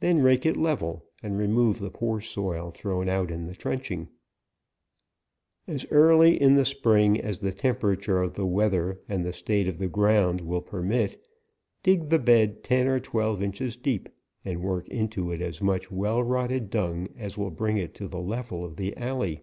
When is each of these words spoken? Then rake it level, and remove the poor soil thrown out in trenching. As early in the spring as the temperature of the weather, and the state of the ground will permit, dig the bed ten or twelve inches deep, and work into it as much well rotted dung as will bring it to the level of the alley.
Then 0.00 0.22
rake 0.22 0.46
it 0.46 0.56
level, 0.56 1.04
and 1.22 1.36
remove 1.36 1.80
the 1.80 1.90
poor 1.90 2.22
soil 2.22 2.70
thrown 2.70 3.10
out 3.10 3.30
in 3.30 3.46
trenching. 3.52 4.08
As 5.66 5.84
early 5.90 6.40
in 6.40 6.54
the 6.54 6.64
spring 6.64 7.20
as 7.20 7.40
the 7.40 7.52
temperature 7.52 8.22
of 8.22 8.32
the 8.32 8.46
weather, 8.46 9.02
and 9.06 9.22
the 9.22 9.34
state 9.34 9.68
of 9.68 9.76
the 9.76 9.86
ground 9.86 10.40
will 10.40 10.62
permit, 10.62 11.28
dig 11.82 12.08
the 12.08 12.18
bed 12.18 12.64
ten 12.64 12.86
or 12.88 13.00
twelve 13.00 13.42
inches 13.42 13.76
deep, 13.76 14.08
and 14.46 14.62
work 14.62 14.88
into 14.88 15.30
it 15.30 15.42
as 15.42 15.60
much 15.60 15.90
well 15.90 16.22
rotted 16.22 16.70
dung 16.70 17.08
as 17.18 17.36
will 17.36 17.50
bring 17.50 17.76
it 17.76 17.92
to 17.96 18.08
the 18.08 18.18
level 18.18 18.64
of 18.64 18.76
the 18.76 18.96
alley. 18.96 19.42